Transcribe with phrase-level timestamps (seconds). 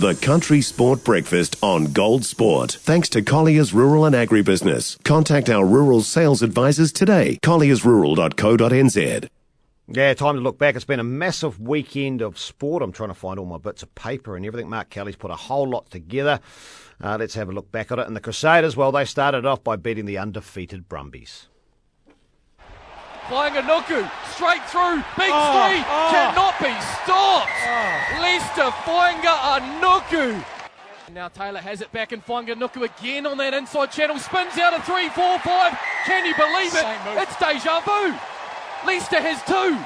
[0.00, 2.72] The Country Sport Breakfast on Gold Sport.
[2.80, 4.96] Thanks to Collier's Rural and Agribusiness.
[5.04, 7.38] Contact our rural sales advisors today.
[7.42, 9.28] colliersrural.co.nz.
[9.88, 10.74] Yeah, time to look back.
[10.74, 12.82] It's been a massive weekend of sport.
[12.82, 14.70] I'm trying to find all my bits of paper and everything.
[14.70, 16.40] Mark Kelly's put a whole lot together.
[17.04, 18.06] Uh, let's have a look back at it.
[18.06, 21.49] And the Crusaders, well, they started off by beating the undefeated Brumbies.
[23.30, 26.10] Fainga'anuku, straight through, big Oh, three, oh.
[26.10, 27.48] cannot be stopped.
[27.62, 28.18] Oh.
[28.20, 30.44] Leicester, Flyinga Nuku.
[31.14, 34.82] Now Taylor has it back in Fainga'anuku again on that inside channel, spins out a
[34.82, 35.78] three, four, five.
[36.06, 37.22] Can you believe it?
[37.22, 38.18] It's deja vu.
[38.84, 39.78] Leicester has two.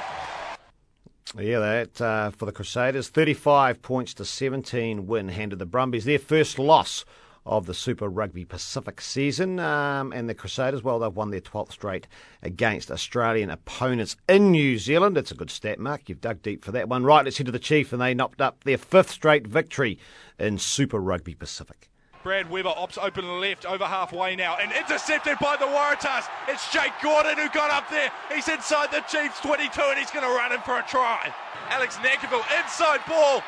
[1.39, 6.17] Yeah, that uh, for the Crusaders, 35 points to 17 win handed the Brumbies their
[6.17, 7.05] first loss
[7.45, 9.59] of the Super Rugby Pacific season.
[9.59, 12.07] Um, and the Crusaders, well, they've won their 12th straight
[12.41, 15.17] against Australian opponents in New Zealand.
[15.17, 16.09] It's a good stat, Mark.
[16.09, 17.03] You've dug deep for that one.
[17.03, 19.99] Right, let's head to the Chief, and they knocked up their fifth straight victory
[20.39, 21.89] in Super Rugby Pacific.
[22.25, 26.25] Brad Weber opts open left, over halfway now, and intercepted by the Waratahs.
[26.47, 28.11] It's Jake Gordon who got up there.
[28.33, 31.31] He's inside the Chiefs 22 and he's going to run in for a try.
[31.69, 33.43] Alex Nankivell, inside ball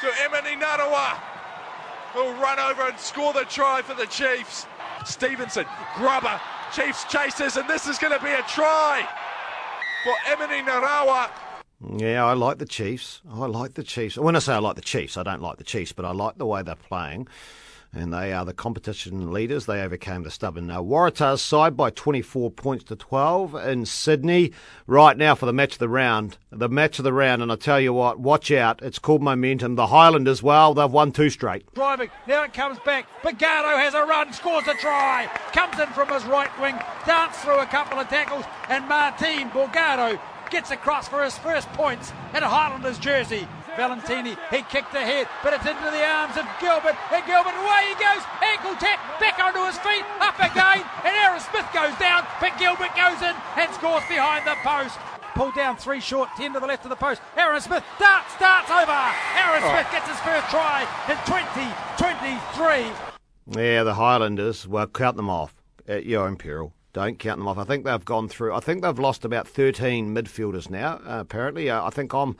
[0.00, 1.18] to Emoni Narawa,
[2.14, 4.66] who'll run over and score the try for the Chiefs.
[5.04, 6.40] Stevenson, grubber,
[6.72, 9.06] Chiefs chasers, and this is going to be a try
[10.04, 11.28] for Emoni Narawa.
[11.98, 13.20] Yeah, I like the Chiefs.
[13.30, 14.16] I like the Chiefs.
[14.16, 16.38] When I say I like the Chiefs, I don't like the Chiefs, but I like
[16.38, 17.28] the way they're playing.
[17.96, 19.66] And they are the competition leaders.
[19.66, 24.52] They overcame the stubborn Waratahs side by 24 points to 12 in Sydney.
[24.86, 26.36] Right now for the match of the round.
[26.50, 28.82] The match of the round, and I tell you what, watch out.
[28.82, 29.76] It's called momentum.
[29.76, 31.72] The Highlanders, well, they've won two straight.
[31.74, 32.10] driving.
[32.26, 33.06] Now it comes back.
[33.22, 35.28] Bogado has a run, scores a try.
[35.52, 40.18] Comes in from his right wing, dance through a couple of tackles, and Martin Bogado
[40.50, 43.48] gets across for his first points in a Highlanders jersey.
[43.76, 47.96] Valentini, he kicked ahead, but it's into the arms of Gilbert, and Gilbert, away he
[47.98, 52.56] goes, ankle tap, back onto his feet, up again, and Aaron Smith goes down, but
[52.58, 54.98] Gilbert goes in and scores behind the post.
[55.34, 57.20] Pulled down three short, ten to the left of the post.
[57.36, 58.94] Aaron Smith darts, starts over.
[59.34, 63.60] Aaron Smith gets his first try in 2023.
[63.60, 65.52] Yeah, the Highlanders, well, count them off
[65.88, 66.72] at your own peril.
[66.92, 67.58] Don't count them off.
[67.58, 71.68] I think they've gone through, I think they've lost about 13 midfielders now, uh, apparently.
[71.68, 72.36] Uh, I think I'm.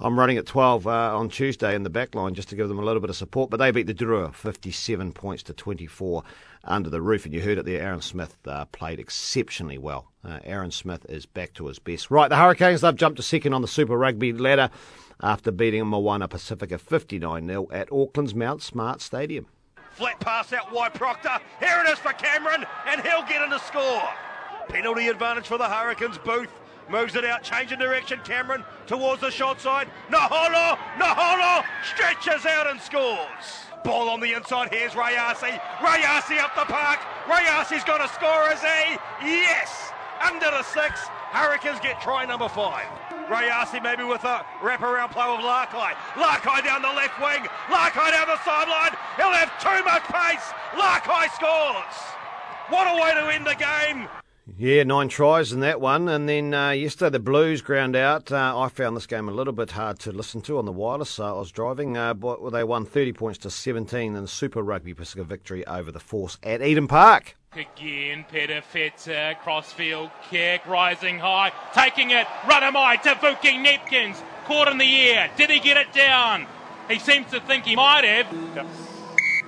[0.00, 2.78] I'm running at 12 uh, on Tuesday in the back line just to give them
[2.78, 3.50] a little bit of support.
[3.50, 6.22] But they beat the Drua 57 points to 24
[6.64, 7.24] under the roof.
[7.24, 10.10] And you heard it there, Aaron Smith uh, played exceptionally well.
[10.24, 12.10] Uh, Aaron Smith is back to his best.
[12.10, 14.70] Right, the Hurricanes, they've jumped to second on the Super Rugby ladder
[15.22, 19.46] after beating Moana Pacifica 59 0 at Auckland's Mount Smart Stadium.
[19.92, 21.38] Flat pass out wide Proctor.
[21.60, 24.02] Here it is for Cameron, and he'll get in to score.
[24.68, 26.18] Penalty advantage for the Hurricanes.
[26.18, 26.50] Booth
[26.88, 28.20] moves it out, changing direction.
[28.24, 29.88] Cameron towards the shot side.
[30.10, 33.64] Naholo, Naholo stretches out and scores.
[33.84, 34.72] Ball on the inside.
[34.72, 35.60] Here's Rayasi.
[35.78, 37.00] Rayasi up the park.
[37.26, 38.96] Rayasi's going to score, is he?
[39.20, 39.92] Yes!
[40.22, 41.00] Under the six.
[41.32, 42.86] Hurricanes get try number five.
[43.28, 45.92] Rayasi maybe with a wraparound play of Larkai.
[46.14, 47.44] Larkai down the left wing.
[47.68, 48.96] Larkai down the sideline.
[49.16, 50.52] He'll have too much pace.
[50.72, 51.96] Larkai scores.
[52.68, 54.08] What a way to end the game.
[54.46, 56.08] Yeah, nine tries in that one.
[56.08, 58.30] And then uh, yesterday the Blues ground out.
[58.30, 61.10] Uh, I found this game a little bit hard to listen to on the wireless.
[61.10, 64.62] So I was driving, uh, but they won 30 points to 17 in the Super
[64.62, 67.36] Rugby Pacific victory over the Force at Eden Park.
[67.54, 74.76] Again, Peter Fetzer, crossfield kick, rising high, taking it, Runamai to Vuki Nepkins, caught in
[74.76, 75.30] the air.
[75.36, 76.46] Did he get it down?
[76.90, 78.26] He seems to think he might have.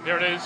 [0.04, 0.42] There it is.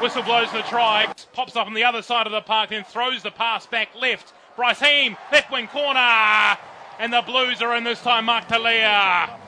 [0.00, 3.22] Whistle blows the try, pops up on the other side of the park, then throws
[3.22, 4.32] the pass back left.
[4.56, 6.58] Bryce Heem, left wing corner,
[6.98, 8.26] and the Blues are in this time.
[8.26, 9.38] Mark Telea.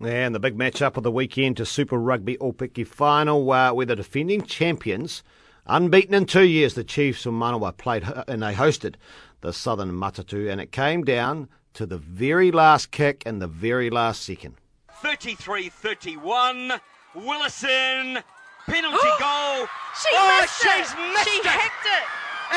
[0.00, 3.86] And the big match up of the weekend to Super Rugby Aupiki final, uh, where
[3.86, 5.22] the defending champions,
[5.66, 8.94] unbeaten in two years, the Chiefs of Manawa played uh, and they hosted
[9.40, 13.90] the Southern Matatu, and it came down to the very last kick and the very
[13.90, 14.54] last second.
[15.02, 16.72] 33 31.
[17.14, 18.18] Willison,
[18.66, 19.66] penalty goal.
[19.96, 20.98] She oh, missed she's it.
[21.14, 21.46] missed she it.
[21.46, 22.06] hacked it.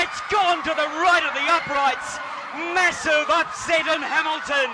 [0.04, 2.20] It's gone to the right of the uprights.
[2.76, 4.70] Massive upset in Hamilton.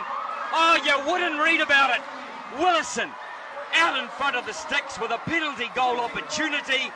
[0.51, 2.01] Oh, you wouldn't read about it.
[2.59, 3.11] Willison
[3.75, 6.91] out in front of the sticks with a penalty goal opportunity,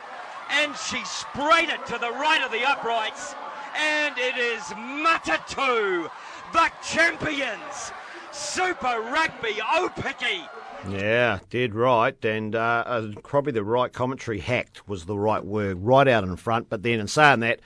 [0.50, 3.34] and she sprayed it to the right of the uprights.
[3.76, 6.10] And it is Matatu,
[6.52, 7.92] the champions.
[8.32, 10.48] Super Rugby Aupiki.
[10.88, 15.78] Yeah, dead right, and uh, uh, probably the right commentary hacked was the right word,
[15.84, 16.70] right out in front.
[16.70, 17.60] But then, in saying that,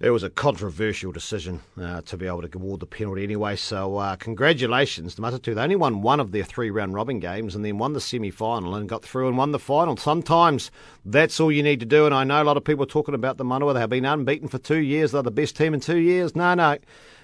[0.00, 3.54] it was a controversial decision uh, to be able to award the penalty anyway.
[3.56, 5.54] So uh, congratulations to Matatu.
[5.54, 8.30] They only won one of their three round robin games and then won the semi
[8.30, 9.98] final and got through and won the final.
[9.98, 10.70] Sometimes
[11.04, 12.06] that's all you need to do.
[12.06, 13.74] And I know a lot of people are talking about the Manawa.
[13.74, 15.12] They have been unbeaten for two years.
[15.12, 16.34] They're the best team in two years.
[16.34, 16.78] No, no.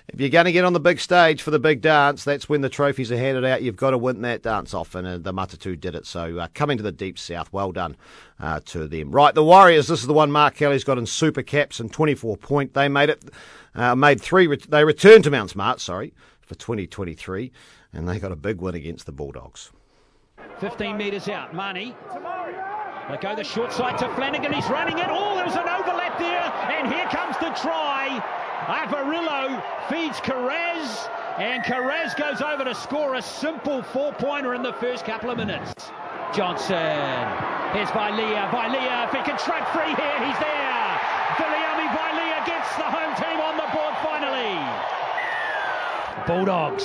[0.08, 2.60] If you're going to get on the big stage for the big dance, that's when
[2.60, 3.62] the trophies are handed out.
[3.62, 6.06] You've got to win that dance off, and uh, the Matatu did it.
[6.06, 7.96] So uh, coming to the deep south, well done
[8.38, 9.10] uh, to them.
[9.10, 9.88] Right, the Warriors.
[9.88, 12.74] This is the one Mark Kelly's got in super caps and 24 point.
[12.74, 13.24] They made it,
[13.74, 14.46] uh, made three.
[14.68, 17.50] They returned to Mount Smart, sorry, for 2023,
[17.92, 19.72] and they got a big win against the Bulldogs.
[20.60, 21.96] 15 metres out, Marnie.
[23.10, 24.52] They go the short side to Flanagan.
[24.52, 25.06] He's running it.
[25.08, 28.45] Oh, there's an overlap there, and here comes the try.
[28.64, 31.08] Averillo feeds Kiraz,
[31.38, 35.90] and Kiraz goes over to score a simple four-pointer in the first couple of minutes.
[36.34, 36.74] Johnson.
[37.72, 38.50] Here's Vailea.
[38.50, 41.00] Vailea, if he can track free here, he's there.
[41.38, 44.58] Viliami Vailea gets the home team on the board finally.
[46.26, 46.84] Bulldogs.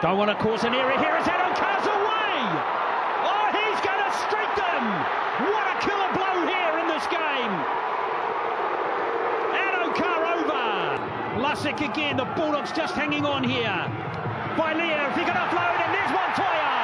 [0.00, 1.16] Don't want to cause an area here.
[1.16, 2.38] Is Addo-Carr's away?
[3.26, 4.84] Oh, he's going to streak them.
[5.50, 7.52] What a killer blow here in this game.
[9.58, 10.22] Addo-Carr
[11.58, 12.16] Lussick again.
[12.16, 13.64] The Bulldogs just hanging on here.
[14.56, 16.78] By Vailea, if he can offload, and there's Montoya.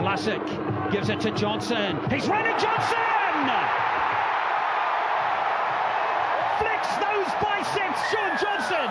[0.00, 1.98] Lussick gives it to Johnson.
[2.08, 2.96] He's running Johnson!
[6.60, 8.88] Flex those biceps, Shaun Johnson!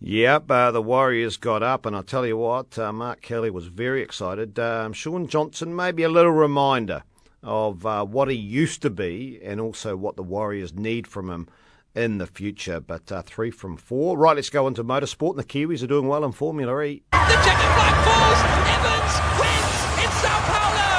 [0.00, 3.66] Yep, uh, the Warriors got up, and I tell you what, uh, Mark Kelly was
[3.66, 4.58] very excited.
[4.58, 7.02] Um, Shaun Johnson, maybe a little reminder
[7.42, 11.46] of uh, what he used to be, and also what the Warriors need from him
[11.94, 12.80] in the future.
[12.80, 14.16] But uh, three from four.
[14.16, 15.30] Right, let's go into motorsport.
[15.30, 17.02] And the Kiwis are doing well in Formula E.
[17.12, 18.40] The checkered flag falls.
[18.70, 20.90] Evans wins in Sao Paulo.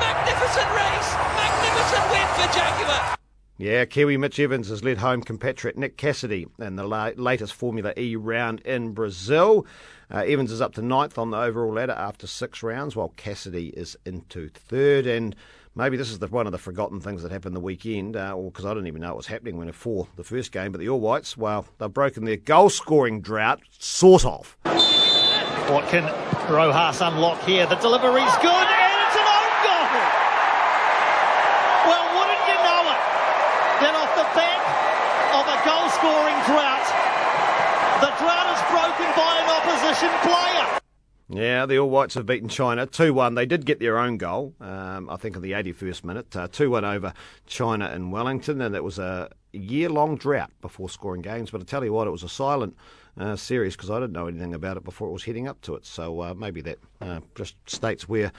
[0.00, 1.10] Magnificent race.
[1.36, 3.16] Magnificent win for Jaguar.
[3.56, 7.92] Yeah, Kiwi Mitch Evans has led home compatriot Nick Cassidy in the la- latest Formula
[7.96, 9.66] E round in Brazil.
[10.10, 13.68] Uh, Evans is up to ninth on the overall ladder after six rounds, while Cassidy
[13.68, 15.06] is into third.
[15.06, 15.34] And
[15.74, 18.64] maybe this is the, one of the forgotten things that happened the weekend, uh, because
[18.64, 20.72] I didn't even know it was happening when it for the first game.
[20.72, 24.56] But the All Whites, well, they've broken their goal scoring drought, sort of.
[25.70, 26.04] What can
[26.52, 27.66] Rojas unlock here?
[27.66, 29.86] The delivery's good, and it's an own goal!
[31.88, 33.00] Well, wouldn't you know it?
[33.80, 34.60] Then off the back
[35.32, 36.86] of a goal scoring drought,
[38.04, 40.83] the drought is broken by an opposition player.
[41.28, 43.34] Yeah, the All Whites have beaten China 2 1.
[43.34, 46.30] They did get their own goal, um, I think, in the 81st minute.
[46.30, 47.14] 2 uh, 1 over
[47.46, 51.50] China in Wellington, and it was a year long drought before scoring games.
[51.50, 52.76] But I tell you what, it was a silent
[53.18, 55.74] uh, series because I didn't know anything about it before it was heading up to
[55.74, 55.86] it.
[55.86, 58.32] So uh, maybe that uh, just states where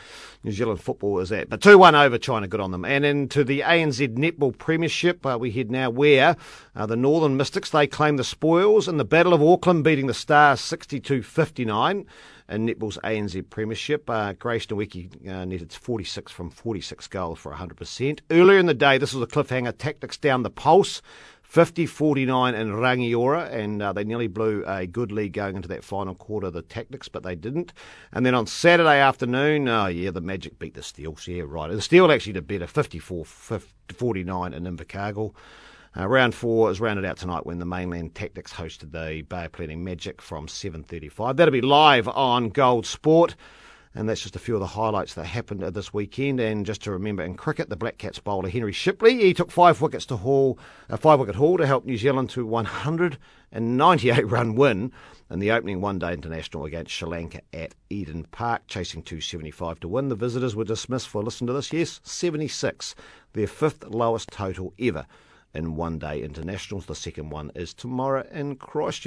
[0.43, 1.49] New Zealand football is at.
[1.49, 2.85] But 2 1 over China, good on them.
[2.85, 6.35] And into the ANZ Netball Premiership, uh, we head now where
[6.75, 10.13] uh, the Northern Mystics they claim the spoils in the Battle of Auckland, beating the
[10.13, 12.05] Stars 62 59
[12.49, 14.09] in netball's ANZ Premiership.
[14.09, 18.19] Uh, Grace Nweke uh, netted 46 from 46 goals for 100%.
[18.29, 21.01] Earlier in the day, this was a cliffhanger tactics down the pulse.
[21.47, 25.83] 50 49 in Rangiora, and uh, they nearly blew a good lead going into that
[25.83, 27.71] final quarter of the Tactics, but they didn't.
[28.11, 31.27] And then on Saturday afternoon, oh yeah, the Magic beat the Steels.
[31.27, 31.71] Yeah, right.
[31.71, 35.33] The Steel actually did better 54 49 in Invercargill.
[35.97, 39.51] Uh, round four is rounded out tonight when the mainland Tactics hosted the Bay of
[39.53, 41.37] Plenty Magic from 7.35.
[41.37, 43.35] That'll be live on Gold Sport.
[43.97, 46.41] And that's just a few of the highlights that happened this weekend.
[46.41, 49.79] And just to remember, in cricket, the Black Caps bowler Henry Shipley, he took five
[49.79, 50.59] wickets to haul,
[50.89, 54.91] a five wicket haul to help New Zealand to 198 run win
[55.31, 59.87] in the opening one day international against Sri Lanka at Eden Park, chasing 275 to
[59.87, 60.09] win.
[60.09, 62.95] The visitors were dismissed for, listen to this, yes, 76,
[63.31, 65.05] their fifth lowest total ever
[65.53, 66.85] in one day internationals.
[66.85, 69.03] The second one is tomorrow in Christchurch.